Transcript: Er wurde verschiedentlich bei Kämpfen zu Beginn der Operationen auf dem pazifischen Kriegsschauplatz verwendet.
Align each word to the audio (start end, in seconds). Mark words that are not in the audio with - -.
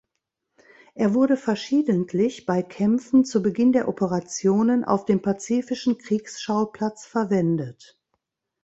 Er 0.95 1.13
wurde 1.13 1.37
verschiedentlich 1.37 2.47
bei 2.47 2.63
Kämpfen 2.63 3.23
zu 3.23 3.43
Beginn 3.43 3.71
der 3.71 3.87
Operationen 3.87 4.83
auf 4.83 5.05
dem 5.05 5.21
pazifischen 5.21 5.99
Kriegsschauplatz 5.99 7.05
verwendet. 7.05 7.99